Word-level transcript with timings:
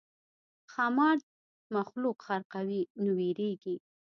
ښامار 0.71 1.17
مخلوق 1.75 2.17
غرقوي 2.27 2.81
نو 3.03 3.11
وېرېږي. 3.19 3.75